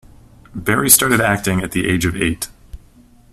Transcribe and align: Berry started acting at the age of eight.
Berry 0.55 0.89
started 0.89 1.21
acting 1.21 1.61
at 1.61 1.73
the 1.73 1.87
age 1.87 2.05
of 2.07 2.15
eight. 2.15 2.47